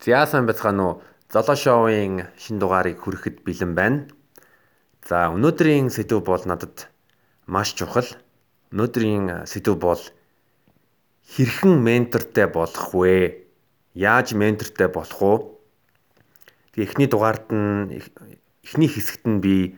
За 0.00 0.24
сайн 0.24 0.46
байцгаана 0.48 0.82
уу? 0.82 1.02
Золоо 1.28 1.56
шоуын 1.60 2.32
шин 2.40 2.56
дугаарыг 2.56 3.04
хүрэхэд 3.04 3.44
бэлэн 3.44 3.76
байна. 3.76 4.08
За 5.04 5.28
өнөөдрийн 5.28 5.92
сэдв 5.92 6.24
бол 6.24 6.40
надад 6.48 6.88
маш 7.44 7.76
чухал. 7.76 8.08
Өнөөдрийн 8.72 9.44
сэдв 9.44 9.76
бол 9.76 10.00
хэрхэн 11.36 11.84
ментортой 11.84 12.48
болох 12.48 12.96
вэ? 12.96 13.44
Яаж 13.92 14.32
ментортой 14.32 14.88
болох 14.88 15.20
вэ? 15.20 15.36
Тэгээ 16.72 16.88
эхний 16.88 17.08
дугаард 17.12 17.52
нь 17.52 18.00
эхний 18.64 18.88
хэсэгт 18.88 19.28
нь 19.28 19.44
би 19.44 19.76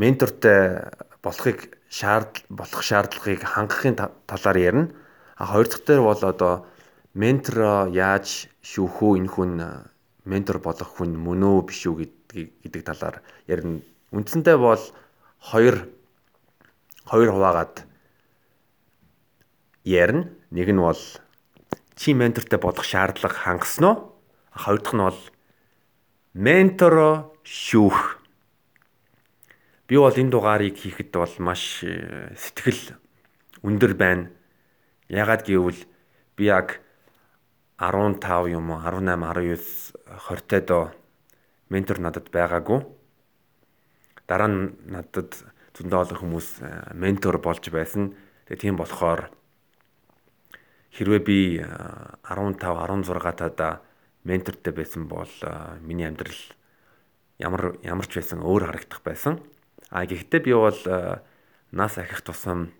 ментортой 0.00 0.88
болохыг 1.20 1.76
шаард 1.92 2.48
болох 2.48 2.80
шаардлагыг 2.80 3.44
хангахын 3.44 4.00
талаар 4.00 4.56
ярина. 4.56 4.88
А 5.36 5.44
хоёр 5.44 5.68
дахь 5.68 5.84
дээр 5.84 6.00
бол 6.00 6.16
одоо 6.24 6.64
ментор 7.12 7.92
яаж 7.92 8.48
шүүх 8.62 9.02
үү 9.02 9.18
энэ 9.18 9.30
хүн 9.34 9.52
ментор 10.24 10.62
болох 10.62 10.90
хүн 10.96 11.18
мөн 11.18 11.42
үү 11.42 11.58
биш 11.66 11.82
үү 11.90 12.06
гэдэг 12.62 12.82
талаар 12.86 13.18
ярина. 13.50 13.82
Үндсэндээ 14.14 14.56
бол 14.56 14.82
хоёр 15.42 15.90
хоёр 17.04 17.30
хуваагаад 17.34 17.84
ярина. 19.84 20.30
Нэг 20.54 20.68
нь 20.70 20.78
бол 20.78 21.02
чи 21.98 22.14
ментортой 22.14 22.58
болох 22.62 22.86
шаардлага 22.86 23.34
хангасан 23.34 23.84
уу? 23.84 23.96
Хоёр 24.54 24.78
дахь 24.78 24.94
нь 24.94 25.02
бол 25.02 25.20
ментор 26.34 26.94
шүүх. 27.42 28.22
Би 29.90 29.98
бол 29.98 30.14
энэ 30.14 30.30
дугаарыг 30.30 30.78
хийхэд 30.78 31.10
бол 31.10 31.34
маш 31.42 31.82
э, 31.82 32.30
сэтгэл 32.38 32.94
өндөр 33.66 33.92
байна. 33.98 34.30
Ягаад 35.10 35.42
гэвэл 35.44 35.82
би 36.38 36.44
яг 36.46 36.80
15 37.82 38.46
юм 38.54 38.70
уу 38.70 38.78
18 38.78 39.18
19 39.18 39.58
20 40.30 40.66
тоо 40.70 40.94
ментор 41.66 41.98
надад 41.98 42.30
байгаагүй. 42.30 42.86
Дараа 44.30 44.46
нь 44.46 44.78
надад 44.86 45.34
зөндөө 45.74 45.98
олон 46.06 46.18
хүмүүс 46.22 46.48
э, 46.62 46.94
ментор 46.94 47.42
болж 47.42 47.66
байсан. 47.74 48.14
Тэгээ 48.46 48.62
тийм 48.62 48.78
болохоор 48.78 49.34
хэрвээ 50.94 51.22
би 51.26 51.58
15 51.58 52.62
16 52.62 53.34
тада 53.34 53.82
ментортой 54.22 54.70
байсан 54.70 55.10
бол 55.10 55.26
э, 55.42 55.82
миний 55.82 56.06
амьдрал 56.06 56.38
ямар 57.42 57.74
ямар 57.82 58.06
ч 58.06 58.22
байсан 58.22 58.46
өөр 58.46 58.70
харагдах 58.70 59.02
байсан. 59.02 59.42
А 59.90 60.06
гэхдээ 60.06 60.40
би 60.46 60.54
бол 60.54 60.78
э, 60.86 61.18
нас 61.74 61.98
ахих 61.98 62.22
тусам 62.22 62.70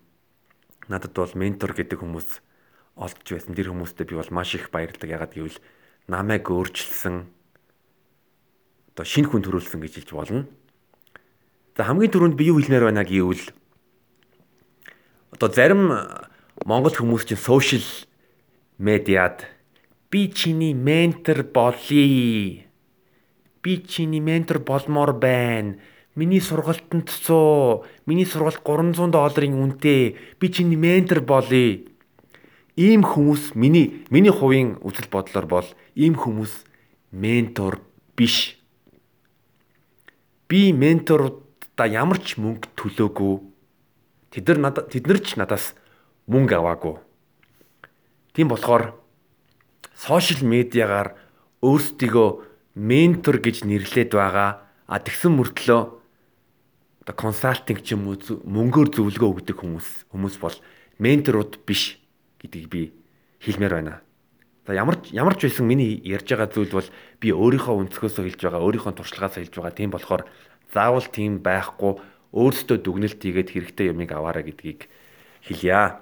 надад 0.87 1.11
бол 1.11 1.33
ментор 1.35 1.75
гэдэг 1.75 1.99
хүмүүс 1.99 2.52
олдж 2.95 3.27
байсан. 3.33 3.55
Тэр 3.57 3.73
хүмүүстээ 3.73 4.05
би 4.09 4.15
бол 4.17 4.31
маш 4.31 4.53
их 4.55 4.69
баярлаг. 4.69 5.09
Ягаад 5.09 5.33
гэвэл 5.33 5.57
намайг 6.07 6.45
өөрчилсөн 6.49 7.25
одоо 8.93 9.05
шинэ 9.05 9.27
хүн 9.29 9.41
төрүүлсэн 9.41 9.81
гэж 9.81 9.93
хэлж 10.05 10.11
болно. 10.13 10.45
За 11.73 11.89
хамгийн 11.89 12.13
түрүүнд 12.13 12.37
би 12.37 12.53
юу 12.53 12.61
хэлмээр 12.61 12.93
байна 12.93 13.01
гэвэл 13.01 13.49
одоо 15.33 15.49
зарим 15.49 15.89
монгол 16.61 16.93
хүмүүс 16.93 17.25
чинь 17.25 17.41
сошиал 17.41 17.87
медиад 18.77 19.49
би 20.13 20.29
чиний 20.29 20.77
ментор 20.77 21.41
болъё. 21.41 22.61
Би 23.63 23.73
чиний 23.81 24.21
ментор 24.21 24.59
болмоор 24.59 25.17
байна. 25.17 25.79
Миний 26.13 26.41
сургалтанд 26.41 27.09
100, 27.09 28.05
миний 28.05 28.29
сургалт 28.29 28.61
300 28.61 29.09
долларын 29.09 29.57
үнэтэй. 29.57 30.13
Би 30.37 30.53
чиний 30.53 30.77
ментор 30.77 31.25
болъё 31.25 31.92
ийм 32.75 33.05
хүмүүс 33.05 33.53
миний 33.53 34.05
миний 34.09 34.33
хувийн 34.33 34.81
үзэл 34.81 35.09
бодлоор 35.09 35.45
бол 35.45 35.67
ийм 35.93 36.17
хүмүүс 36.17 36.65
ментор 37.13 37.81
биш. 38.17 38.57
Би 40.49 40.73
менторудаа 40.73 41.87
ямар 41.87 42.17
ч 42.17 42.41
мөнгө 42.41 42.73
төлөөгүй. 42.73 43.35
Тэд 44.33 44.45
нар 44.49 44.59
надад 44.59 44.89
тэд 44.89 45.05
нар 45.05 45.19
ч 45.21 45.37
надаас 45.37 45.77
мөнгө 46.25 46.57
аваагүй. 46.57 46.97
Тийм 48.33 48.49
болохоор 48.49 48.97
сошиал 49.93 50.41
медиагаар 50.41 51.13
өөрсдийгөө 51.61 52.29
ментор 52.73 53.37
гэж 53.37 53.69
нэрлээд 53.69 54.17
байгаа. 54.17 54.65
А 54.89 54.97
тэгсэн 54.97 55.37
мөртлөө 55.37 55.81
одоо 57.05 57.15
консалтинг 57.15 57.85
ч 57.85 57.93
юм 57.93 58.09
уу 58.09 58.17
мөнгөөр 58.17 58.89
зөвлөгөө 58.89 59.29
өгдөг 59.29 59.57
хүмүүс 59.61 60.09
хүмүүс 60.09 60.35
бол 60.41 60.57
менторууд 60.97 61.61
биш 61.67 62.02
гэдгийг 62.43 62.67
би 62.69 62.81
хэлмээр 63.39 63.73
байна. 63.73 64.01
За 64.67 64.73
ямар 64.75 64.99
ямар 65.11 65.35
ч 65.35 65.47
байсан 65.47 65.67
миний 65.67 65.99
ярьж 66.03 66.27
байгаа 66.27 66.47
зүйл 66.51 66.71
бол 66.71 66.89
би 67.19 67.31
өөрийнхөө 67.31 67.87
өнцгөөсөө 67.87 68.23
хэлж 68.27 68.41
байгаа, 68.43 68.63
өөрийнхөө 68.63 68.93
туршлагаас 68.95 69.35
хэлж 69.35 69.53
байгаа. 69.55 69.75
Тийм 69.75 69.91
болохоор 69.91 70.23
заавал 70.71 71.07
тийм 71.07 71.43
байхгүй 71.43 71.99
өөрсдөө 72.31 72.77
дүгнэлт 72.79 73.19
хийгээд 73.19 73.49
хэрэгтэй 73.51 73.91
юмыг 73.91 74.11
аваарай 74.15 74.47
гэдгийг 74.47 74.87
хэлье. 75.43 75.99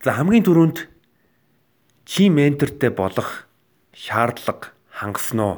За 0.00 0.10
хамгийн 0.16 0.44
түрүүнд 0.44 0.88
чи 2.08 2.28
ментортэй 2.32 2.90
болох 2.90 3.46
шаардлага 3.92 4.72
хангасан 4.88 5.40
уу? 5.40 5.56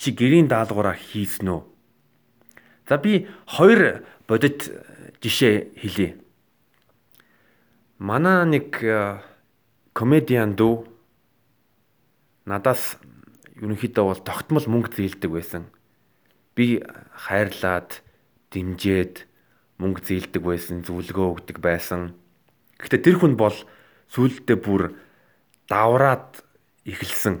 Чи 0.00 0.12
гэрийн 0.12 0.48
даалгавраа 0.48 0.96
хийсэн 0.96 1.48
үү? 1.52 1.62
За 2.88 2.96
би 2.96 3.28
хоёр 3.44 4.04
бодит 4.28 4.72
жишээ 5.20 5.76
хэлье. 5.76 6.16
Манай 7.96 8.44
нэг 8.44 8.76
э, 8.84 9.24
комедиан 9.96 10.52
дүү 10.52 10.84
надаас 12.44 13.00
ерөнхийдөө 13.56 14.04
бол 14.04 14.20
тогтмол 14.20 14.68
мөнгө 14.68 14.92
зээлдэг 15.00 15.32
байсан. 15.32 15.64
Би 16.52 16.84
хайрлаад, 17.24 18.04
дэмжиж 18.52 19.24
мөнгө 19.80 20.04
зээлдэг 20.04 20.42
байсан, 20.44 20.84
зөвлөгөө 20.84 21.40
өгдөг 21.40 21.56
байсан. 21.64 22.12
Гэхдээ 22.76 23.00
тэр 23.00 23.16
хүн 23.16 23.40
бол 23.40 23.56
сүүлдээ 24.12 24.60
бүр 24.60 24.92
давраад 25.64 26.44
эхэлсэн. 26.84 27.40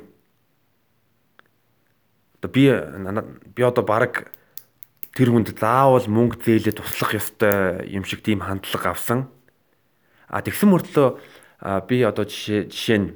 Одоо 2.40 2.48
би 2.48 2.72
би 3.52 3.60
одоо 3.60 3.84
баг 3.84 4.32
тэр 5.12 5.36
хүнд 5.36 5.52
заавал 5.52 6.08
мөнгө 6.08 6.40
зээлээ 6.40 6.80
туслах 6.80 7.12
ёстой 7.12 7.84
юм 7.92 8.08
шиг 8.08 8.24
тийм 8.24 8.40
хандлага 8.40 8.96
авсан. 8.96 9.28
А 10.26 10.42
тэгсэн 10.42 10.70
мөртлөө 10.74 11.08
би 11.86 12.02
одоо 12.02 12.26
жишээ 12.26 12.66
жишээ 12.66 12.98
нь 12.98 13.08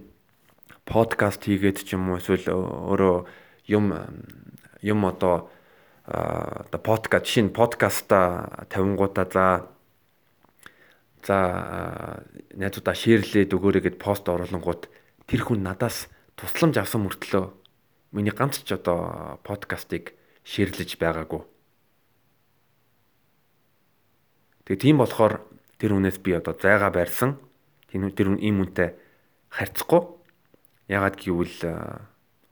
подкаст 0.86 1.42
хийгээд 1.42 1.82
ч 1.82 1.98
юм 1.98 2.14
уу 2.14 2.22
эсвэл 2.22 2.46
өөрөө 2.50 3.16
юм 3.70 3.94
юм 4.82 5.00
одоо 5.04 5.50
одоо 6.06 6.80
подкаст 6.80 7.26
жишээ 7.26 7.44
нь 7.50 7.54
подкаста 7.54 8.66
тавингуудаа 8.70 9.26
за 9.26 9.44
за 11.26 11.36
найзуудаа 12.54 12.94
шеэрлээд 12.94 13.52
өгөөрэй 13.52 13.82
гэд 13.84 13.96
пост 14.00 14.24
оруулангууд 14.30 14.88
тэр 15.28 15.40
хүн 15.44 15.60
надаас 15.66 16.08
тусламж 16.38 16.80
авсан 16.80 17.04
мөртлөө 17.04 17.52
миний 18.16 18.32
ганц 18.32 18.62
ч 18.64 18.72
одоо 18.72 19.38
подкастыг 19.44 20.16
шеэрлэж 20.42 20.96
байгаагүй. 20.96 21.44
Тэгээ 24.64 24.80
тийм 24.80 24.98
болохоор 24.98 25.44
тэр 25.80 25.96
хүнээс 25.96 26.20
би 26.20 26.36
одоо 26.36 26.52
зайгаа 26.52 26.92
барьсан. 26.92 27.40
Тэр 27.88 28.12
тэр 28.12 28.36
ийм 28.36 28.60
үнтэй 28.60 28.92
харьцахгүй. 29.48 30.04
Ягаад 30.92 31.16
гэвэл 31.16 31.58
э, 31.64 31.72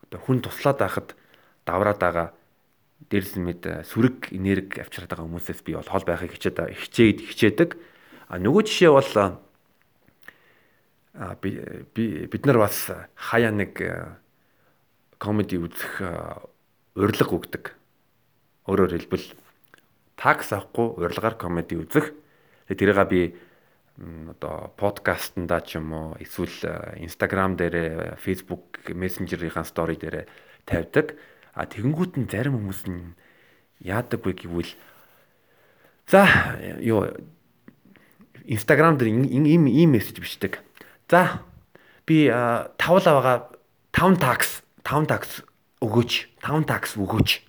одоо 0.09 0.21
хүн 0.25 0.41
туслаад 0.41 0.81
байхад 0.81 1.13
давраад 1.69 2.01
байгаа 2.01 2.29
дээрс 3.13 3.37
мэд 3.37 3.63
э, 3.69 3.85
сүрэг 3.85 4.33
энерги 4.33 4.81
авчираад 4.81 5.13
байгаа 5.13 5.29
хүмүүсээс 5.29 5.61
би 5.61 5.77
бол 5.77 5.85
хол 5.85 6.09
байхыг 6.09 6.33
хичээд 6.41 6.73
хичээд 6.73 7.19
хичээдэг. 7.29 7.71
А 8.33 8.41
нөгөө 8.41 8.63
жишээ 8.65 8.91
бол 8.97 9.13
а 11.19 11.37
э, 11.37 11.85
би 11.93 12.27
бид 12.27 12.43
нар 12.49 12.65
бас 12.65 12.89
хаяа 13.13 13.53
нэг 13.53 13.77
комеди 15.21 15.61
үзэх 15.61 16.01
урилга 16.97 17.35
өгдөг. 17.37 17.65
Өөрөөр 18.65 18.93
хэлбэл 18.97 19.27
такс 20.17 20.55
авахгүй 20.57 21.05
урилгаар 21.05 21.37
комеди 21.39 21.77
үзэх 21.79 22.15
тэрийг 22.69 23.01
би 23.09 23.37
одоо 23.99 24.71
подкастнда 24.77 25.61
ч 25.65 25.81
юм 25.81 25.93
уу 25.93 26.09
эсвэл 26.23 27.03
Instagram 27.03 27.59
дээр 27.59 28.15
Facebook 28.21 28.87
Messenger-ийн 28.87 29.65
стори 29.65 29.97
дээр 29.99 30.29
тавьдаг. 30.69 31.19
А 31.57 31.67
тэгэнгүүт 31.67 32.15
нь 32.21 32.31
зарим 32.31 32.61
хүмүүс 32.61 32.87
нь 32.87 33.19
яадаг 33.83 34.23
вэ 34.23 34.39
гэвэл 34.39 34.73
за 36.07 36.29
юу 36.79 37.11
Instagram 38.47 38.97
дээр 39.03 39.11
ийм 39.27 39.67
ийм 39.67 39.91
мессеж 39.91 40.23
бичдэг. 40.23 40.63
За 41.11 41.43
би 42.07 42.31
тавлаа 42.79 43.13
байгаа 43.19 43.39
5 43.93 44.23
такс 44.23 44.63
5 44.87 45.11
такс 45.11 45.43
өгөөч 45.83 46.39
5 46.47 46.65
такс 46.71 46.95
өгөөч. 46.95 47.43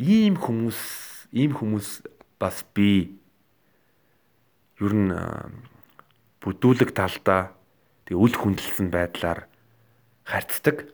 Ийм 0.00 0.40
хүмүүс 0.40 1.13
ийм 1.34 1.50
хүмүүс 1.58 2.06
бас 2.38 2.62
би 2.70 3.18
ер 4.78 4.92
нь 4.94 5.10
бүдүүлэг 6.38 6.94
талдаа 6.94 7.50
тэг 8.06 8.14
үл 8.14 8.34
хүндэлсэн 8.38 8.94
байдлаар 8.94 9.50
харьцдаг. 10.22 10.86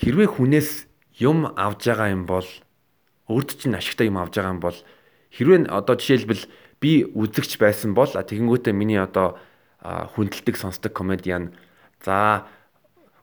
Хэрвээ 0.00 0.28
хүнээс 0.32 0.88
юм 1.20 1.44
авж 1.52 1.92
байгаа 1.92 2.08
юм 2.16 2.24
бол 2.24 2.48
өөрт 3.28 3.60
чинь 3.60 3.76
ашигтай 3.76 4.08
юм 4.08 4.16
авж 4.16 4.40
байгаа 4.40 4.54
юм 4.56 4.62
бол 4.64 4.78
хэрвээ 5.36 5.68
одоо 5.68 5.94
жишээлбэл 6.00 6.44
би 6.80 7.04
үзэгч 7.04 7.60
байсан 7.60 7.92
бол 7.92 8.08
тэгэнгүүтээ 8.08 8.72
миний 8.72 9.00
одоо 9.00 9.36
хүндэлдэг 9.82 10.56
сонсдог 10.56 10.92
комедиан 10.92 11.52
за 12.04 12.46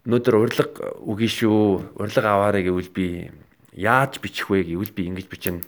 өнөөдөр 0.06 0.36
урилга 0.36 0.68
үгүй 1.06 1.30
шүү 1.30 1.98
урилга 2.02 2.30
аваарэ 2.36 2.68
гэвэл 2.68 2.92
би 2.92 3.08
яаж 3.74 4.22
бичих 4.22 4.50
вэ 4.50 4.64
гэвэл 4.64 4.94
би 4.94 5.10
ингэж 5.10 5.28
бичнэ. 5.28 5.66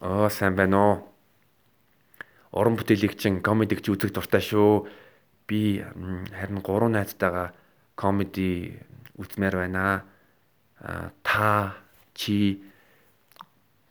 Оо 0.00 0.28
сайн 0.32 0.56
байна 0.56 0.76
уу? 0.80 0.94
Уран 2.52 2.80
бүтээлийг 2.80 3.20
чин 3.20 3.44
комедиг 3.44 3.84
ч 3.84 3.92
үзэх 3.92 4.12
дуртай 4.12 4.40
шүү. 4.40 4.88
Би 5.44 5.84
харин 6.32 6.64
гурван 6.64 6.96
найзтайгаа 6.96 7.52
комеди 7.94 8.80
үзмээр 9.20 9.68
байна. 9.68 10.04
Та 11.22 11.76
чи 12.14 12.64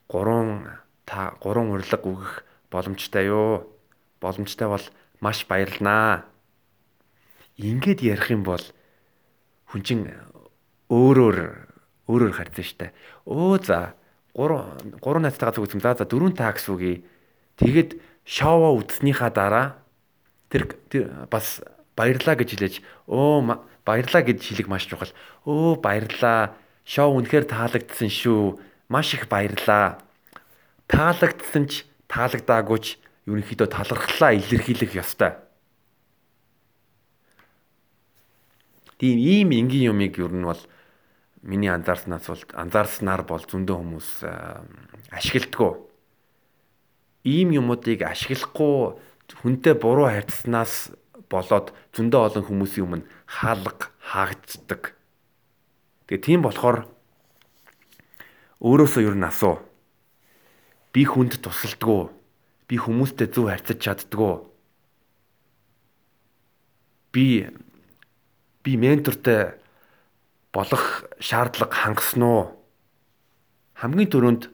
гурван 0.10 0.82
та 1.06 1.38
гурван 1.38 1.70
урилга 1.78 2.02
өгөх 2.02 2.44
боломжтой 2.72 3.30
юу? 3.30 3.70
Боломжтой 4.22 4.68
бол 4.68 4.86
маш 5.22 5.46
баярлнаа. 5.46 6.26
Ингээд 7.58 8.02
ярих 8.02 8.32
юм 8.34 8.42
бол 8.42 8.62
хүн 9.70 9.82
чинь 9.84 10.06
өөрөөр 10.90 11.67
өөрөөр 12.08 12.34
харьцсан 12.34 12.66
штэ. 12.66 12.88
Өө 13.28 13.62
за 13.64 13.94
3 14.34 15.00
3 15.04 15.24
найзтайгаа 15.24 15.56
зүг 15.56 15.68
үзсэн. 15.68 15.84
За 15.84 15.94
за 15.94 16.08
4 16.08 16.34
такс 16.34 16.68
үгүй. 16.72 17.04
Тэгэд 17.60 18.00
шоу 18.24 18.80
үзснийхаа 18.80 19.32
дараа 19.32 19.80
тэр 20.50 20.72
бас 21.28 21.60
баярлаа 21.96 22.36
гэж 22.40 22.50
хэлээж 22.56 22.76
өө 23.12 23.60
баярлаа 23.88 24.24
гэж 24.24 24.40
хэлэх 24.40 24.68
маш 24.68 24.88
чухал. 24.88 25.12
Өө 25.44 25.80
баярлаа. 25.84 26.56
Шоу 26.88 27.20
үнэхээр 27.20 27.52
таалагдсан 27.52 28.08
шүү. 28.08 28.60
Маш 28.88 29.16
их 29.16 29.28
баярлаа. 29.28 30.00
Таалагдсан 30.88 31.68
ч 31.68 31.84
таалагдаагүй 32.08 32.80
ч 32.80 32.88
ерөнхийдөө 33.28 33.68
талархлаа 33.68 34.32
илэрхийлэх 34.40 34.96
ёстой. 34.96 35.36
Тийм 38.98 39.20
ийм 39.20 39.52
энгийн 39.52 39.92
юмыг 39.92 40.16
ер 40.18 40.32
нь 40.32 40.48
бол 40.48 40.62
миний 41.42 41.70
анзаарснаас 41.70 42.28
бол 42.28 42.44
анзаарснаар 42.54 43.24
бол 43.28 43.44
зөндөө 43.44 43.78
хүмүүс 43.78 44.10
ашигладаг. 45.12 45.84
Ийм 47.28 47.52
юмуудыг 47.52 48.06
ашиглахгүй 48.08 48.98
хүнтэй 49.44 49.76
буруу 49.76 50.08
харьцснаас 50.08 50.96
болоод 51.28 51.76
зөндөө 51.92 52.22
олон 52.32 52.46
хүмүүсийн 52.48 52.86
өмнө 52.88 53.10
хаалга 53.28 53.92
хаагддаг. 54.00 54.96
Тэгээ 56.08 56.24
тийм 56.24 56.42
болохоор 56.48 56.88
өөрөөсөө 58.64 59.04
ер 59.04 59.16
нь 59.20 59.28
асуу. 59.28 59.60
Би 60.96 61.04
хүнд 61.04 61.44
тусалдгүй 61.44 62.18
би 62.68 62.76
хүмүүстэй 62.76 63.32
зөв 63.32 63.48
харьцаж 63.48 63.80
чаддгүй. 63.80 64.44
Би 67.16 67.48
би 68.64 68.72
ментортой 68.76 69.56
болох 70.58 71.06
шаардлага 71.22 71.86
хангасан 71.86 72.24
уу? 72.26 72.42
Хамгийн 73.78 74.10
түрүүнд 74.10 74.50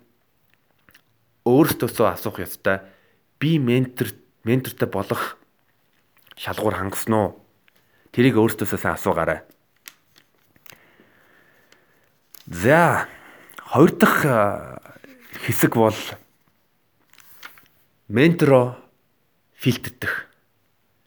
өөртөөсөө 1.48 2.08
асуух 2.12 2.44
ёстой. 2.44 2.84
Би 3.40 3.56
ментор 3.56 4.12
ментортой 4.44 4.92
болох 4.92 5.40
шалгуур 6.36 6.76
хангасан 6.76 7.16
уу? 7.16 7.30
Тэрийг 8.12 8.36
өөртөөсөө 8.36 8.80
сайн 8.84 9.00
асуугаарай. 9.00 9.48
За, 12.52 13.08
хоёр 13.72 13.96
дахь 13.96 14.28
хэсэг 15.40 15.80
бол 15.80 15.96
менторо 18.12 18.76
фильтрдэх. 19.56 20.28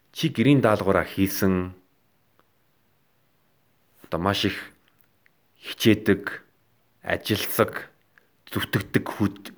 Чи 0.09 0.33
гэрийн 0.33 0.65
даалгавраа 0.65 1.05
хийсэн 1.05 1.77
одоо 4.01 4.17
маш 4.17 4.49
их 4.49 4.57
хичээдэг, 5.67 6.47
ажилсаг, 7.03 7.91
зүтгэдэг, 8.47 9.03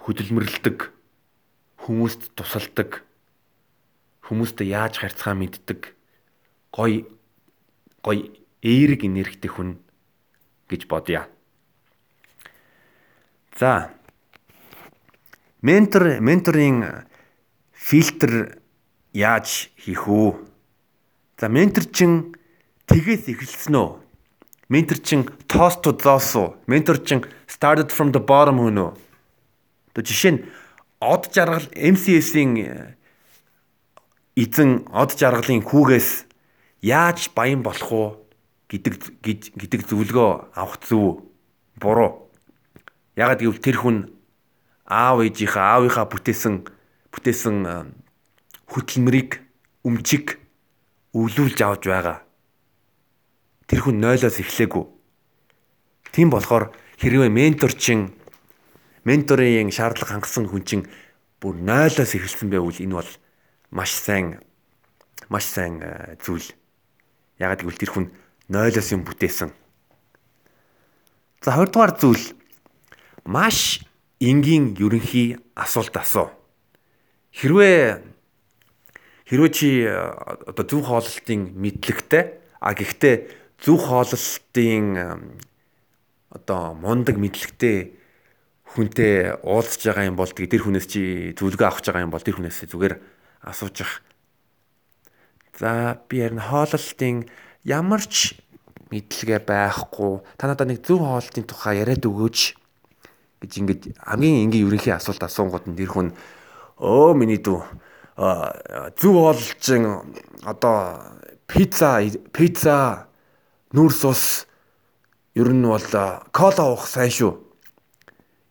хөдөлмөрлөдөг, 0.01 0.89
хүмүүст 1.85 2.33
тусалдаг, 2.33 3.05
хүмүүстэй 4.25 4.73
яаж 4.73 4.97
харьцахаа 4.97 5.37
мэддэг, 5.37 5.93
гой 6.73 7.05
гой 8.01 8.41
эерэг 8.65 9.05
энергитэй 9.05 9.51
хүн 9.53 9.77
гэж 10.69 10.89
бодъё. 10.89 11.29
За. 13.59 13.91
Ментор 15.61 16.19
менторын 16.23 17.05
фильтр 17.73 18.57
яаж 19.13 19.69
хийх 19.75 20.07
үү? 20.07 20.47
За 21.37 21.49
ментор 21.51 21.83
чин 21.85 22.35
тэгээс 22.87 23.27
эхэлсэн 23.27 23.75
үү? 23.75 24.08
Ментор 24.69 24.99
чин 25.01 25.25
toss 25.47 25.81
to 25.81 25.91
thos 25.97 26.35
уу? 26.37 26.55
Ментор 26.67 27.01
чин 27.01 27.25
started 27.47 27.89
from 27.89 28.13
the 28.13 28.21
bottom 28.21 28.61
хүн 28.61 28.77
үү? 28.77 28.91
То 29.97 30.05
жишээ 30.05 30.31
нь 30.37 30.45
од 31.01 31.33
жаргал 31.33 31.65
MCS-ийн 31.73 32.53
эзэн 34.37 34.85
од 34.93 35.17
жаргалын 35.17 35.65
хүүгээс 35.65 36.09
яаж 36.85 37.33
баян 37.33 37.65
болох 37.65 37.89
уу 37.89 38.09
гэдэг 38.69 38.93
гэдэг 39.57 39.81
зөвлөгөө 39.89 40.53
авах 40.53 40.77
зүв 40.85 41.25
буруу. 41.81 42.29
Ягаад 43.17 43.41
гэвэл 43.41 43.65
тэр 43.65 43.77
хүн 43.81 43.97
аав 44.85 45.25
ээжийнхаа 45.25 45.81
аавынхаа 45.81 46.05
бүтээсэн 46.05 46.69
бүтээсэн 47.09 47.57
хөдөлмөрийг 48.69 49.41
өмчиг 49.81 50.37
өвлүүлж 51.17 51.57
авч 51.57 51.89
байгаа. 51.89 52.28
Тэр 53.69 53.85
хүн 53.85 54.01
нойлоос 54.01 54.41
эхлэегүй. 54.41 54.85
Тийм 56.09 56.33
болохоор 56.33 56.73
хэрвээ 56.97 57.29
менторчин 57.29 58.17
менторын 59.05 59.69
шаардлага 59.69 60.17
хангасан 60.17 60.49
хүн 60.49 60.63
чинь 60.65 60.85
бүр 61.37 61.55
нойлоос 61.61 62.17
эхэлсэн 62.17 62.49
байвал 62.49 62.73
энэ 62.73 62.97
бол 62.97 63.11
маш 63.69 63.93
сайн 63.93 64.41
маш 65.29 65.45
сайн 65.45 65.77
зүйл. 66.17 66.49
Ягаад 67.37 67.61
гэвэл 67.61 67.77
тэр 67.77 67.93
хүн 67.93 68.05
нойлоос 68.49 68.89
юм 68.89 69.05
бүтээсэн. 69.05 69.53
За 71.45 71.53
хоёрдугаар 71.53 71.93
зүйл 71.93 72.33
маш 73.29 73.85
энгийн 74.19 74.75
ерөнхий 74.75 75.37
асуулт 75.55 75.95
асуу. 75.95 76.33
Хэрвээ 77.31 78.01
хэрвээ 79.29 79.51
чи 79.53 79.85
э, 79.85 79.93
одоо 80.49 80.65
зөв 80.65 80.81
хооллолтын 80.83 81.53
мэдлэгтэй 81.53 82.23
а 82.59 82.73
гэхдээ 82.73 83.38
зөв 83.63 83.77
хооллолтын 83.83 84.87
одоо 86.29 86.73
мундаг 86.77 87.17
мэдлэгтэй 87.17 87.99
хүнтэй 88.75 89.41
уулзж 89.41 89.81
байгаа 89.89 90.09
юм 90.09 90.17
бол 90.19 90.29
тэр 90.29 90.61
хүнээс 90.61 90.87
чи 90.87 91.01
зөвлөгөө 91.33 91.67
авах 91.67 91.81
байгаа 91.81 92.05
юм 92.05 92.13
бол 92.13 92.21
тэр 92.21 92.37
хүнээс 92.37 92.69
зүгээр 92.69 92.95
асууж 93.43 93.77
ах. 93.81 93.93
За 95.57 95.97
би 96.07 96.21
харин 96.21 96.39
хооллолтын 96.39 97.25
ямар 97.65 98.05
ч 98.05 98.37
мэдлэгээ 98.93 99.41
байхгүй 99.43 100.21
та 100.37 100.47
надад 100.47 100.69
нэг 100.69 100.85
зөв 100.85 101.01
хооллолтын 101.01 101.49
тухай 101.49 101.81
яриад 101.81 102.05
өгөөч 102.05 102.39
гэж 103.41 103.51
ингэж 103.57 103.81
хамгийн 103.97 104.47
энгийн 104.47 104.67
ерөнхий 104.69 104.93
асуулт 104.93 105.23
асуунгууд 105.25 105.65
нь 105.67 105.77
тэр 105.77 105.89
хүн 105.89 106.13
өө 106.77 107.11
миний 107.17 107.41
дүү 107.41 107.59
зүв 108.99 109.15
олчин 109.15 110.13
одоо 110.43 110.99
пицца 111.47 112.03
пицца 112.35 113.08
нүүрс 113.75 114.01
ус 114.09 114.23
ер 115.35 115.49
нь 115.53 115.65
бол 115.65 115.85
кола 116.31 116.63
уух 116.69 116.87
сайн 116.89 117.13
шүү 117.13 117.33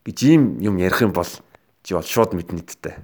гэж 0.07 0.19
ийм 0.25 0.43
юм 0.65 0.79
ярих 0.79 1.03
юм 1.03 1.13
бол 1.13 1.29
чи 1.83 1.95
бол 1.95 2.07
шууд 2.07 2.35
мэднэ 2.35 2.63
дтэй. 2.65 2.97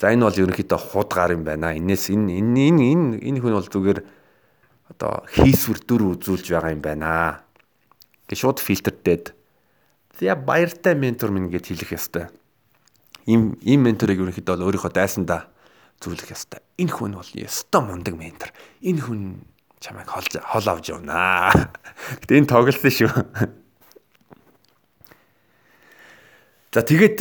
За 0.00 0.10
энэ 0.10 0.26
бол 0.26 0.40
ерөнхийдөө 0.42 0.80
худгаар 0.80 1.36
юм 1.36 1.44
байна. 1.46 1.76
Инээс 1.76 2.10
энэ 2.10 2.42
энэ 2.42 2.60
энэ 2.70 3.18
энэ 3.22 3.38
хүн 3.40 3.54
бол 3.56 3.68
зүгээр 3.68 4.00
одоо 4.90 5.24
хийсвэр 5.30 5.78
дүр 5.86 6.18
үзүүлж 6.18 6.50
байгаа 6.50 6.74
юм 6.74 6.82
байна. 6.82 7.44
Гэ 8.26 8.34
шууд 8.34 8.58
фильтрдээд. 8.58 9.34
За 10.18 10.34
баяртай 10.34 10.94
ментор 10.98 11.30
минь 11.30 11.50
гэж 11.52 11.70
хэлэх 11.70 11.94
ёстой 11.94 12.26
ийм 13.26 13.58
ийм 13.62 13.86
менторыг 13.86 14.18
ерөнхийдөө 14.18 14.56
бол 14.56 14.66
өөрийнхөө 14.66 14.92
дайсандаа 14.92 15.46
зөвлөх 16.02 16.34
ёстой. 16.34 16.60
Энэ 16.78 16.90
хүн 16.90 17.14
бол 17.14 17.30
ёстой 17.38 17.82
мундаг 17.82 18.14
ментор. 18.18 18.50
Энэ 18.82 19.02
хүн 19.02 19.20
чамайг 19.82 20.06
холж 20.06 20.30
хол 20.38 20.66
авч 20.70 20.94
явнаа. 20.94 21.50
Гэтэ 22.22 22.38
энэ 22.38 22.46
тоглосон 22.46 22.94
шүү. 22.94 23.10
За 26.72 26.80
тэгээд 26.86 27.18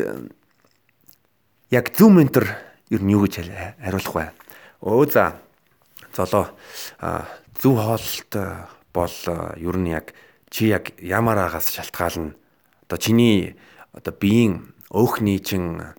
яг 1.74 1.86
зөв 1.98 2.13
ментор 2.13 2.46
ер 2.94 3.01
нь 3.01 3.12
юу 3.12 3.25
гэж 3.25 3.41
хариулах 3.82 4.13
вэ? 4.13 4.25
Өө 4.86 5.10
за. 5.10 5.41
Золоо 6.13 6.53
зөв 7.58 7.75
хооллолт 7.82 8.34
бол 8.94 9.18
ер 9.58 9.75
нь 9.82 9.89
яг 9.89 10.13
чи 10.53 10.70
яг 10.70 10.94
ямар 11.01 11.41
агаас 11.41 11.74
шалтгаална. 11.74 12.38
Одоо 12.86 12.98
чиний 13.01 13.58
одоо 13.91 14.13
биеийн 14.13 14.72
өөхний 14.91 15.39
чин 15.39 15.98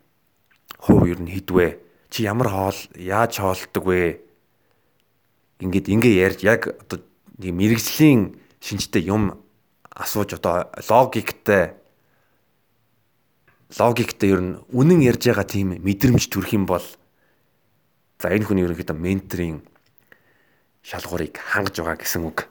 хувь 0.78 1.10
ер 1.10 1.20
нь 1.20 1.28
хідвэ? 1.28 1.76
Чи 2.08 2.24
ямар 2.24 2.48
хоол 2.48 2.78
яаж 2.94 3.36
хоолдог 3.36 3.84
вэ? 3.84 4.20
Ингээд 5.62 5.86
ингээ 5.86 6.14
ярьж 6.26 6.40
яг 6.42 6.66
одоо 6.66 6.98
нэг 7.38 7.54
мэрэгжлийн 7.54 8.34
шинжтэй 8.58 9.06
юм 9.06 9.38
асууж 9.94 10.34
одоо 10.34 10.66
логиктэй 10.90 11.78
логиктэй 13.78 14.28
ер 14.34 14.40
нь 14.42 14.52
үнэн 14.74 15.00
ярьж 15.06 15.30
байгаа 15.30 15.46
тийм 15.46 15.78
мэдрэмж 15.78 16.26
төрөх 16.26 16.58
юм 16.58 16.66
бол 16.66 16.82
за 18.18 18.34
энэ 18.34 18.42
хүний 18.42 18.66
ерөнхийдөө 18.66 18.96
менторын 18.98 19.62
шалгуурыг 20.82 21.38
хангаж 21.38 21.78
байгаа 21.78 22.02
гэсэн 22.02 22.26
үг. 22.26 22.50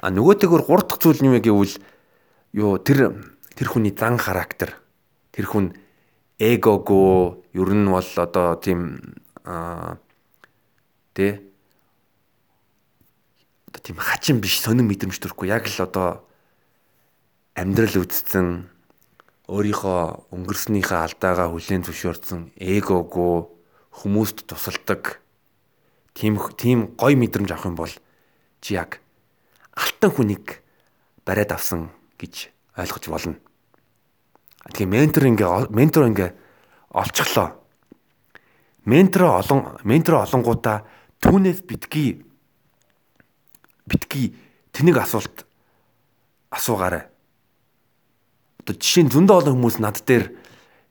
А 0.00 0.08
нөгөөтэйгөр 0.08 0.62
гурав 0.64 0.88
дахь 0.88 1.00
зүйл 1.04 1.20
нь 1.20 1.28
юу 1.28 1.40
гэвэл 1.44 1.76
юу 2.56 2.80
тэр 2.80 3.20
тэр 3.52 3.68
хүний 3.68 3.92
зан 3.92 4.16
характер 4.16 4.80
тэр 5.32 5.44
хүн 5.44 5.76
эгого 6.40 7.44
ер 7.52 7.70
нь 7.72 7.84
бол 7.84 8.10
одоо 8.16 8.56
тийм 8.56 9.00
аа 9.44 10.00
тэ 11.16 11.40
одоо 13.72 13.80
тийм 13.80 13.96
хачин 13.96 14.44
биш 14.44 14.60
сонин 14.60 14.84
мэдрэмж 14.84 15.16
төрөхгүй 15.16 15.48
яг 15.48 15.64
л 15.64 15.80
одоо 15.88 16.28
амьдрал 17.56 18.04
үтцсэн 18.04 18.68
өөрийнхөө 19.48 20.00
өнгөрснийхээ 20.36 21.00
алдаагаа 21.00 21.48
хүлээн 21.48 21.88
зөвшөөрсөн 21.88 22.52
эгого 22.60 23.48
хүмүүст 23.96 24.44
тусалдаг 24.44 25.24
тийм 26.12 26.36
тийм 26.60 26.92
гой 27.00 27.16
мэдрэмж 27.16 27.50
авах 27.52 27.68
юм 27.70 27.76
бол 27.80 27.94
чи 28.60 28.76
яг 28.76 29.00
алтан 29.72 30.10
хүнийг 30.10 30.60
бариад 31.24 31.52
авсан 31.52 31.88
гэж 32.18 32.50
ойлгож 32.76 33.04
болно. 33.08 33.36
Тэгээ 34.72 34.90
ментор 34.90 35.24
ингээ 35.30 35.70
ментор 35.70 36.08
ингээ 36.08 36.30
олчихлоо. 36.90 37.54
Ментор 38.84 39.22
олон 39.40 39.78
ментор 39.84 40.26
олонгуудаа 40.26 40.84
түүнээс 41.24 41.64
битгий 41.66 42.24
битгий 43.86 44.34
тэнэг 44.72 44.98
асуулт 45.00 45.46
асуугаарай 46.50 47.06
одоо 48.66 48.74
жишээ 48.82 49.06
нь 49.06 49.12
зөндөө 49.14 49.46
олон 49.46 49.54
хүмүүс 49.62 49.78
над 49.78 50.02
дээр 50.02 50.34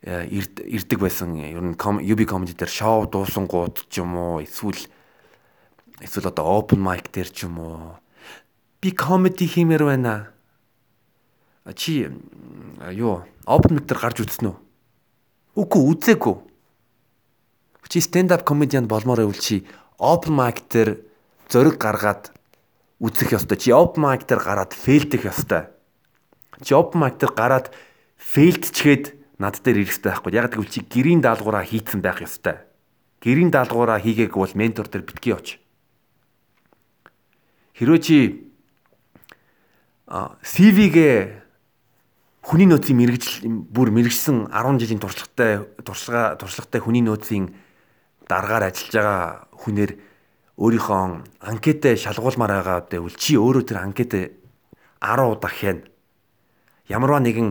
э, 0.07 0.31
ирдэг 0.31 0.95
байсан. 0.95 1.35
Ер 1.35 1.59
нь 1.59 1.75
UB 1.75 2.23
comedy 2.23 2.55
дээр 2.55 2.71
шоу 2.71 3.03
дуусангууд 3.03 3.91
ч 3.91 3.99
юм 3.99 4.15
уу 4.15 4.39
эсвэл 4.39 4.79
эсвэл 5.99 6.31
одоо 6.31 6.63
open 6.63 6.79
mic 6.79 7.11
дээр 7.11 7.27
ч 7.27 7.43
юм 7.43 7.59
уу 7.59 7.99
би 8.79 8.95
comedy 8.95 9.43
хиймээр 9.43 9.83
байна. 9.83 10.31
Чи 11.75 12.07
юу 12.95 13.27
open 13.43 13.75
mic 13.75 13.91
дээр 13.91 13.99
гарч 13.99 14.23
үзсэн 14.23 14.55
үү? 14.55 14.57
Үгүй 15.59 15.83
үзээгүй. 15.91 16.35
Чи 17.91 17.99
stand 17.99 18.31
up 18.31 18.47
comedian 18.47 18.87
болмоор 18.87 19.19
байвал 19.19 19.35
чи 19.35 19.67
open 19.97 20.33
mic 20.35 20.65
дээр 20.69 21.01
зөриг 21.49 21.77
гаргаад 21.79 22.31
үзэх 22.99 23.35
ёстой. 23.35 23.57
Чи 23.57 23.71
open 23.71 24.01
mic 24.03 24.27
дээр 24.27 24.41
гараад 24.43 24.73
фейлдэх 24.73 25.27
ёстой 25.27 25.75
job 26.63 26.95
market 26.95 27.19
дээр 27.19 27.33
гараад 27.35 27.67
фейлдчгээд 28.17 29.05
над 29.39 29.59
дээр 29.59 29.83
ирэх 29.83 29.99
хэрэгтэй 29.99 30.11
байхгүй. 30.11 30.31
Яг 30.35 30.55
гэвэл 30.55 30.71
чи 30.71 30.81
гэрийн 30.85 31.19
даалгавраа 31.19 31.65
хийцэн 31.65 31.99
байх 31.99 32.23
ёстой. 32.23 32.63
Гэрийн 33.19 33.51
даалгавраа 33.51 33.99
хийгээгүй 33.99 34.39
бол 34.39 34.55
ментор 34.55 34.87
дээр 34.87 35.03
битгий 35.03 35.33
оч. 35.35 35.59
Хэрвээ 37.75 37.99
чи 37.99 38.17
а 40.07 40.37
CV-гээ 40.45 41.43
хүний 42.45 42.69
нөөцийн 42.69 42.95
мэрэгжил 42.95 43.35
бүр 43.73 43.89
мэрэгсэн 43.91 44.53
10 44.53 44.79
жилийн 44.79 45.01
туршлагатай 45.01 45.65
туршлага 45.81 46.37
туршлагатай 46.39 46.79
хүний 46.79 47.03
нөөцийн 47.03 47.51
дараагаар 48.29 48.69
ажиллаж 48.69 48.93
байгаа 48.95 49.23
хүнээр 49.61 49.91
өөрийнхөө 50.57 51.01
анкетэ 51.51 51.99
шалгуулмаар 51.99 52.63
байгаа 52.63 52.79
гэвэл 52.89 53.19
чи 53.19 53.37
өөрөө 53.37 53.63
тэр 53.67 53.79
анкетэ 53.83 54.19
10 55.03 55.31
удаа 55.31 55.51
хийн 55.51 55.79
ямарваа 56.89 57.21
нэгэн 57.21 57.49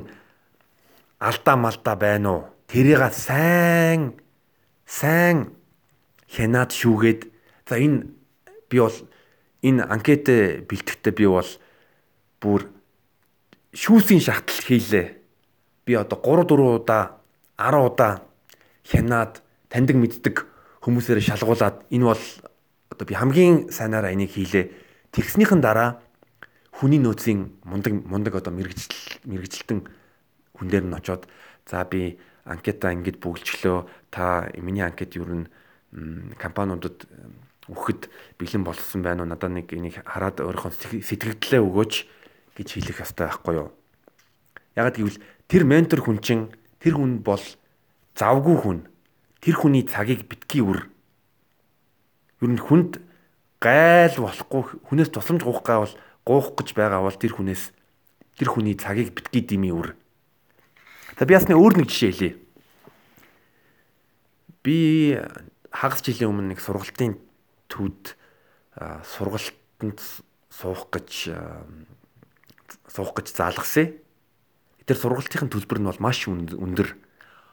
алдаа 1.21 1.57
малдаа 1.57 1.97
байна 1.97 2.31
уу? 2.33 2.43
Тэрийг 2.67 3.13
сайн 3.13 4.19
сайн 4.87 5.55
хянаад 6.29 6.73
шүүгээд 6.73 7.21
за 7.69 7.79
энэ 7.79 8.09
би 8.69 8.79
бол 8.81 8.99
энэ 9.63 9.85
анкет 9.85 10.27
бэлтгэхдээ 10.69 11.15
би 11.15 11.27
бол 11.29 11.51
бүр 12.41 12.69
шүүсийн 13.73 14.21
шахтал 14.21 14.61
хийлээ. 14.65 15.07
Би 15.85 15.93
одоо 15.95 16.19
3 16.19 16.49
4 16.49 16.81
удаа 16.81 17.21
10 17.57 17.85
удаа 17.85 18.13
хянаад 18.85 19.45
таньдаг 19.69 19.97
мэддэг 19.97 20.37
хүмүүсээр 20.85 21.25
шалгуулад 21.25 21.89
энэ 21.89 22.05
бол 22.05 22.25
одоо 22.93 23.07
би 23.09 23.17
хамгийн 23.17 23.73
сайнаараа 23.73 24.13
энийг 24.13 24.37
хийлээ. 24.37 24.69
Тэгснийхэн 25.17 25.65
дараа 25.65 26.05
хүний 26.77 27.01
нөөцийн 27.01 27.65
мундаг 27.65 27.93
мундаг 28.05 28.37
одоо 28.37 28.53
мэрэгжил 28.53 28.93
мэрэгжилтэн 29.25 29.81
хүн 30.61 30.69
дээр 30.69 30.85
нь 30.85 30.93
очоод 30.93 31.25
за 31.65 31.89
би 31.89 32.21
анкета 32.45 32.93
ингэж 32.93 33.17
бүгэлжлөө 33.17 34.13
та 34.13 34.53
миний 34.61 34.85
анкет 34.85 35.17
юу 35.17 35.25
н 35.25 35.49
компаниудад 36.37 37.09
өгөхөд 37.73 38.13
бэлэн 38.37 38.65
болсон 38.69 39.01
байна 39.01 39.25
уу? 39.25 39.31
Надад 39.33 39.57
нэг 39.57 39.73
энийг 39.73 40.05
хараад 40.05 40.45
өөрийнхөө 40.45 41.01
сэтгэгдлээ 41.01 41.65
өгөөч 41.65 41.95
гэж 42.61 42.69
хэлэх 42.77 43.01
ёстой 43.01 43.33
байхгүй 43.33 43.55
юу? 43.57 43.73
Ягаад 44.77 45.01
гэвэл 45.01 45.23
тэр 45.49 45.65
ментор 45.65 46.05
хүн 46.05 46.21
чинь 46.21 46.53
тэр 46.77 47.01
хүн 47.01 47.25
бол 47.25 47.41
завгүй 48.13 48.57
хүн 48.61 48.79
тэр 49.45 49.61
хүний 49.61 49.85
цагийг 49.85 50.25
битгий 50.25 50.65
үр 50.65 50.89
ер 52.41 52.49
нь 52.49 52.57
хүнд 52.57 53.05
гайл 53.61 54.17
болохгүй 54.25 54.89
хүнээс 54.89 55.13
тусламж 55.13 55.45
гуйх 55.45 55.61
гай 55.61 55.85
бол 55.85 55.95
гуух 56.25 56.57
гэж 56.57 56.73
байгаа 56.73 57.05
бол 57.05 57.13
тэр 57.13 57.37
хүнээс 57.37 57.73
тэр 58.41 58.49
хүний 58.49 58.73
цагийг 58.73 59.13
битгий 59.13 59.45
дими 59.45 59.69
үр. 59.69 59.97
За 61.21 61.29
би 61.29 61.37
ясны 61.37 61.53
өөр 61.53 61.85
нэг 61.85 61.89
жишээ 61.93 62.13
хэлье. 62.13 62.33
Би 64.65 65.21
хагас 65.69 66.01
жилийн 66.01 66.33
өмнө 66.33 66.57
нэг 66.57 66.61
сургалтын 66.65 67.21
төд 67.69 68.17
сургалтанд 68.81 70.01
суух 70.49 70.89
гэж 70.89 71.37
суух 72.89 73.13
гэж 73.13 73.27
заалгасан. 73.29 73.93
Тэр 74.89 74.97
сургалтын 74.97 75.53
төлбөр 75.53 75.85
нь 75.85 75.89
бол 75.93 76.01
маш 76.01 76.25
өндөр 76.29 76.97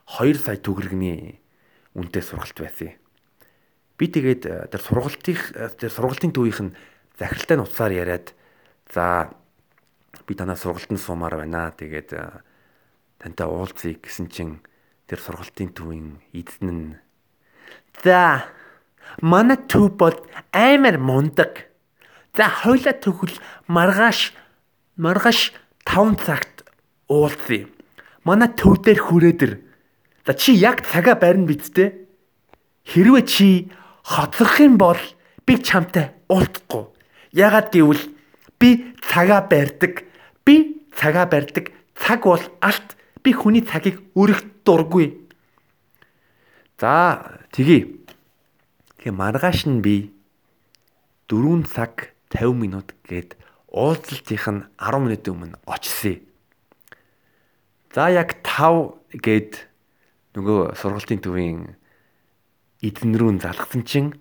2 0.08 0.40
сая 0.40 0.60
төгрөгний 0.60 1.41
үнэтэй 1.96 2.24
сургалт 2.24 2.58
байсан. 2.58 2.96
Би 3.98 4.06
тэгээд 4.08 4.72
тэр 4.72 4.82
сургалтын 4.82 5.38
тэр 5.78 5.92
сургалтын 5.92 6.32
төвийнх 6.34 6.62
нь 6.72 6.76
захиралтай 7.20 7.58
нуцаар 7.58 7.94
яриад 7.94 8.34
За 8.94 9.32
би 10.28 10.36
танаа 10.36 10.56
сургалтанд 10.60 11.00
суумаар 11.00 11.40
байна. 11.40 11.72
Тэгээд 11.72 12.12
тантай 13.20 13.48
уулзъя 13.48 13.96
гэсэн 13.96 14.28
чинь 14.28 14.60
тэр 15.08 15.20
сургалтын 15.24 15.72
төвийн 15.72 16.20
эзэн 16.36 16.68
нь 16.68 17.00
За 18.04 18.52
манай 19.22 19.58
төв 19.72 19.96
бол 19.96 20.18
амар 20.52 21.00
мундаг. 21.00 21.72
За 22.36 22.52
хойлоо 22.52 22.96
төгөл 23.00 23.36
маргааш 23.68 24.36
маргааш 25.00 25.56
5 25.88 26.20
цагт 26.20 26.68
уулзъя. 27.08 27.72
Манай 28.28 28.52
төв 28.52 28.84
дээр 28.84 29.00
хүрээдэр. 29.00 29.54
За 30.26 30.34
чи 30.34 30.54
яг 30.54 30.86
цагаа 30.86 31.16
барина 31.16 31.48
бидтэй. 31.48 32.08
Хэрвээ 32.86 33.26
чи 33.26 33.72
хоцрох 34.04 34.60
юм 34.62 34.78
бол 34.78 35.00
би 35.46 35.58
чамтай 35.58 36.14
уулзахгүй. 36.30 36.90
Ягаад 37.32 37.72
гэвэл 37.72 38.04
Би 38.62 38.94
цагаа 39.02 39.42
барьдаг. 39.42 40.06
Би 40.46 40.86
цагаа 40.94 41.26
барьдаг. 41.26 41.74
Цаг 41.98 42.22
бол 42.22 42.42
алт. 42.62 42.94
Би 43.24 43.34
хүний 43.34 43.66
цагийг 43.66 43.98
өрөх 44.14 44.46
дургүй. 44.62 45.18
За 46.78 47.42
тэгье. 47.50 47.90
Тэгээ 49.02 49.18
маргааш 49.18 49.66
нь 49.66 49.82
би 49.82 50.14
4 51.26 51.66
цаг 51.66 52.14
50 52.30 52.54
минут 52.54 52.94
гээд 53.10 53.34
уулзалтынх 53.74 54.46
нь 54.54 54.62
10 54.78 55.10
минутын 55.10 55.34
өмнө 55.34 55.58
очсон. 55.66 56.22
За 57.98 58.14
яг 58.14 58.46
5 58.46 58.94
гээд 59.26 59.71
нөгөө 60.36 60.76
сургалтын 60.80 61.20
төвийн 61.24 61.60
эзэн 62.82 63.14
рүү 63.20 63.40
залгасан 63.44 63.84
чинь 63.84 64.12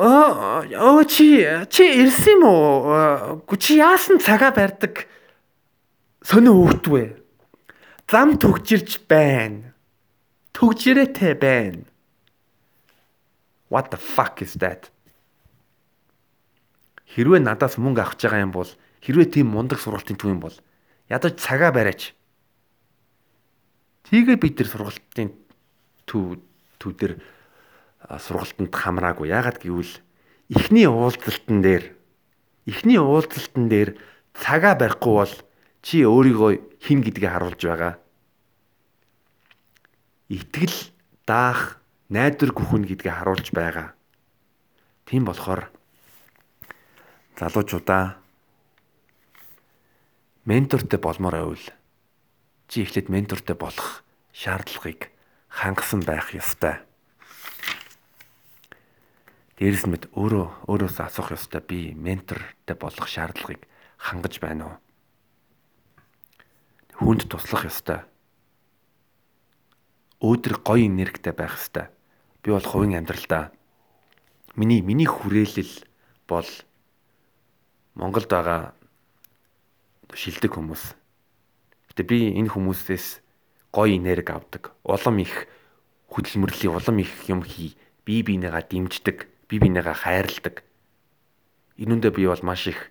Оо 0.00 1.04
чи 1.04 1.44
чи 1.68 1.84
ирсэн 2.00 2.40
юм 2.40 2.42
уу? 2.48 3.56
Чи 3.60 3.76
яасан 3.76 4.16
цагаа 4.16 4.54
барьдаг? 4.54 5.04
Сонио 6.24 6.56
хөөгдвэ. 6.56 7.20
Зам 8.08 8.40
төгжирч 8.40 9.04
байна. 9.04 9.76
Төгжирээтэй 10.56 11.34
байна. 11.36 11.84
What 13.68 13.92
the 13.92 14.00
fuck 14.00 14.40
is 14.40 14.56
that? 14.58 14.88
Хэрвээ 17.10 17.42
надаас 17.42 17.76
мөнгө 17.76 18.00
авах 18.00 18.16
байгаа 18.16 18.40
юм 18.40 18.52
бол 18.54 18.70
хэрвээ 19.02 19.26
тийм 19.34 19.52
мундаг 19.52 19.82
сургалтын 19.82 20.16
төв 20.16 20.30
юм 20.30 20.40
бол 20.40 20.56
ядаж 21.10 21.36
цагаа 21.36 21.74
бариач. 21.74 22.14
Тэгээ 24.10 24.42
бид 24.42 24.58
тэр 24.58 24.66
сургалтын 24.66 25.30
төв 26.02 26.42
төв 26.82 26.92
дээр 26.98 27.22
сургалтанд 28.18 28.74
хамраагүй. 28.74 29.30
Яагаад 29.30 29.62
гэвэл 29.62 30.02
эхний 30.50 30.90
уулзалтан 30.90 31.62
дээр 31.62 31.94
эхний 32.66 32.98
уулзалтан 32.98 33.70
дээр 33.70 33.94
цагаа 34.34 34.74
барихгүй 34.74 35.14
бол 35.14 35.34
чи 35.86 36.02
өөрийгөө 36.02 36.82
хин 36.82 37.06
гэдгийг 37.06 37.30
харуулж 37.30 37.62
байгаа. 37.62 37.94
Итгэл 40.26 40.90
даах 41.22 41.78
найдвар 42.10 42.50
гүхэн 42.50 42.90
гэдгийг 42.90 43.14
харуулж 43.14 43.54
байгаа. 43.54 43.94
Тийм 45.06 45.22
болохоор 45.22 45.70
залуучуудаа 47.38 48.18
ментортой 50.50 50.98
болмоор 50.98 51.38
байвал 51.38 51.66
чи 52.70 52.86
эхлээд 52.86 53.10
ментортой 53.10 53.58
болох 53.58 54.06
шаардлагыг 54.30 55.10
хангасан 55.50 56.06
байх 56.06 56.30
ёстой. 56.30 56.78
Дээрэс 59.58 59.90
нь 59.90 59.92
мэд 59.92 60.06
өөрөө 60.14 60.70
өөрөөсөө 60.70 61.04
асуух 61.10 61.34
ёстой 61.34 61.66
би 61.66 61.90
ментортой 61.98 62.76
болох 62.78 63.10
шаардлагыг 63.10 63.66
хангаж 63.98 64.38
байна 64.38 64.62
уу? 64.70 64.76
Хүнд 67.02 67.26
туслах 67.26 67.66
ёстой. 67.66 68.06
Өөдөр 70.22 70.62
гоё 70.62 70.86
энергитэй 70.86 71.34
байх 71.34 71.58
ёстой. 71.58 71.90
Би 72.46 72.54
бол 72.54 72.62
хувийн 72.62 73.02
амьдралдаа 73.02 73.50
миний 74.54 74.78
миний 74.78 75.10
хүрээлэл 75.10 75.74
бол 76.30 76.46
Монголд 77.98 78.30
байгаа 78.30 78.78
шилдэг 80.14 80.54
хүмүүс. 80.54 80.99
Гэтэ 82.00 82.08
би 82.16 82.32
энэ 82.32 82.48
хүмүүсээс 82.48 83.20
гоё 83.76 83.92
энерги 83.92 84.32
авдаг. 84.32 84.72
Улам 84.88 85.20
их 85.20 85.44
хөдөлмөрлөе, 86.08 86.72
улам 86.72 86.96
их 87.04 87.12
юм 87.28 87.44
хий. 87.44 87.76
Би 88.08 88.24
бинийгаа 88.24 88.64
дэмждэг, 88.64 89.28
би 89.52 89.60
бинийгаа 89.60 89.92
хайрладаг. 89.92 90.64
Энүүндээ 91.76 92.12
би 92.16 92.24
бол 92.24 92.40
маш 92.40 92.72
их 92.72 92.88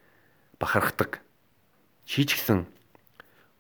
бахархдаг. 0.62 1.26
Гэсэн 2.06 2.70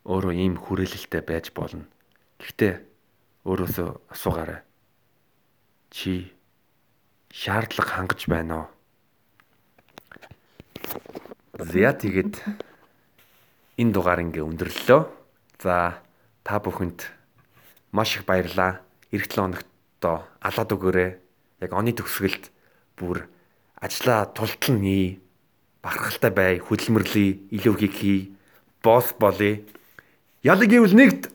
өөрөө 0.05 0.37
ийм 0.37 0.53
хүрээлэлтэй 0.61 1.25
байж 1.25 1.49
болно. 1.49 1.89
Гэхдээ 2.37 2.85
өөрөөсөө 3.49 3.89
асуугаарай. 4.13 4.61
Чи 5.89 6.29
шаардлага 7.33 8.05
хангаж 8.05 8.21
байна 8.29 8.53
уу? 8.53 8.67
За 11.57 11.97
тэгээд 11.97 12.37
энэ 13.81 13.93
дугаар 13.97 14.21
ингээ 14.21 14.45
өндөрлөлөө. 14.45 15.18
За 15.59 15.99
та 16.47 16.59
бүхэнд 16.63 17.03
маш 17.91 18.15
их 18.15 18.23
баярлалаа. 18.23 18.79
Эх 19.11 19.27
7 19.27 19.59
хоногтоо 19.59 20.23
алаад 20.39 20.71
өгөөрэй. 20.71 21.19
Яг 21.59 21.71
оны 21.75 21.91
төгсгөлд 21.91 22.47
бүр 22.95 23.27
ажлаа 23.75 24.31
тултал 24.31 24.79
ний. 24.79 25.19
Бахархалтай 25.83 26.31
бай, 26.31 26.53
хөдөлмөрлөе, 26.63 27.51
илүү 27.51 27.75
хийх 27.75 27.95
хий. 27.99 28.19
Босс 28.79 29.11
болъё. 29.19 29.59
Ялаг 30.47 30.71
гэвэл 30.71 30.95
нэгт 30.95 31.27